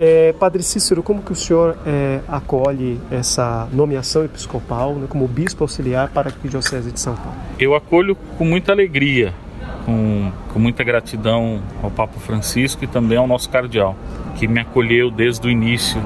[0.00, 5.62] É, Padre Cícero, como que o senhor é, acolhe essa nomeação episcopal né, como bispo
[5.62, 7.34] auxiliar para a Arquidiocese de São Paulo?
[7.58, 9.34] Eu acolho com muita alegria,
[9.84, 13.94] com, com muita gratidão ao Papa Francisco e também ao nosso cardeal,
[14.36, 16.00] que me acolheu desde o início,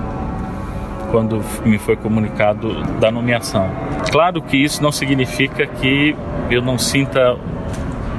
[1.12, 3.70] quando me foi comunicado da nomeação.
[4.10, 6.16] Claro que isso não significa que
[6.50, 7.36] eu não sinta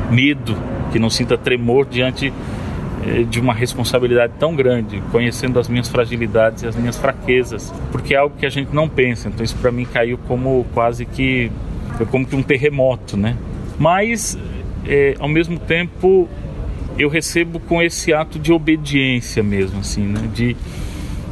[0.10, 0.56] medo,
[0.94, 2.32] que não sinta tremor diante eh,
[3.30, 8.18] de uma responsabilidade tão grande, conhecendo as minhas fragilidades e as minhas fraquezas, porque é
[8.18, 9.28] algo que a gente não pensa.
[9.28, 11.52] Então isso para mim caiu como quase que
[12.10, 13.38] como que um terremoto, né?
[13.78, 14.38] Mas
[14.88, 16.28] é, ao mesmo tempo
[16.98, 20.28] eu recebo com esse ato de obediência mesmo, assim, né?
[20.34, 20.56] De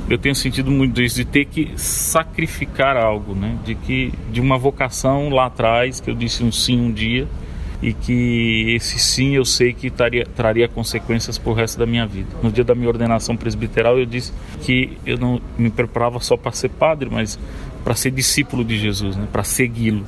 [0.09, 3.57] eu tenho sentido muito isso de ter que sacrificar algo, né?
[3.65, 7.27] De que de uma vocação lá atrás que eu disse um sim um dia
[7.83, 12.07] e que esse sim eu sei que taria, traria consequências para o resto da minha
[12.07, 12.29] vida.
[12.41, 16.53] No dia da minha ordenação presbiteral eu disse que eu não me preparava só para
[16.53, 17.37] ser padre, mas
[17.83, 19.27] para ser discípulo de Jesus, né?
[19.29, 20.05] para segui-lo.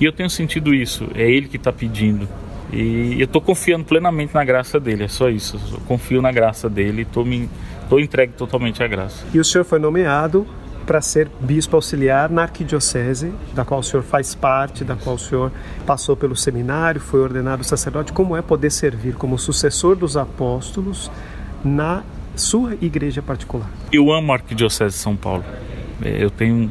[0.00, 2.28] E eu tenho sentido isso, é Ele que está pedindo.
[2.72, 5.60] E eu estou confiando plenamente na graça dele, é só isso.
[5.70, 7.48] Eu confio na graça dele estou me
[7.88, 9.24] tô entregue totalmente à graça.
[9.32, 10.44] E o senhor foi nomeado
[10.84, 15.18] para ser bispo auxiliar na arquidiocese, da qual o senhor faz parte, da qual o
[15.18, 15.50] senhor
[15.86, 18.12] passou pelo seminário, foi ordenado sacerdote.
[18.12, 21.10] Como é poder servir como sucessor dos apóstolos
[21.64, 22.02] na
[22.36, 23.68] sua igreja particular?
[23.92, 25.44] Eu amo a arquidiocese de São Paulo.
[26.02, 26.70] É, eu tenho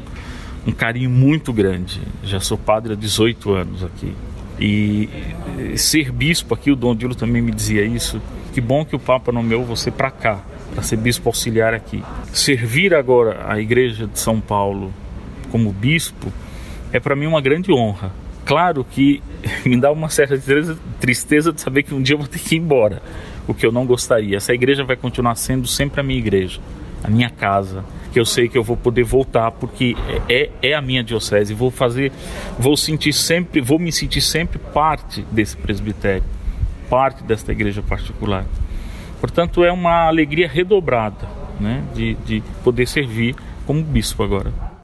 [0.66, 2.02] um, carinho muito grande.
[2.24, 4.14] Já sou padre há 18 anos aqui.
[4.60, 5.10] E
[5.76, 8.22] ser bispo aqui, o Dom Dilo também me dizia isso.
[8.54, 12.04] Que bom que o Papa nomeou você para cá para ser bispo auxiliar aqui.
[12.34, 14.94] Servir agora a Igreja de São Paulo
[15.52, 16.32] como bispo
[16.92, 18.12] é para mim uma grande honra.
[18.46, 19.22] Claro que
[19.66, 20.38] me dá uma certa
[21.00, 23.02] tristeza de saber que um dia eu vou ter que ir embora,
[23.48, 24.38] o que eu não gostaria.
[24.38, 26.60] Essa igreja vai continuar sendo sempre a minha igreja,
[27.04, 29.96] a minha casa, que eu sei que eu vou poder voltar porque
[30.30, 31.54] é, é a minha diocese.
[31.54, 32.12] Vou fazer,
[32.60, 36.24] vou sentir sempre, vou me sentir sempre parte desse presbitério,
[36.90, 38.46] parte desta igreja particular.
[39.24, 43.34] Portanto, é uma alegria redobrada né, de, de poder servir
[43.66, 44.52] como bispo agora.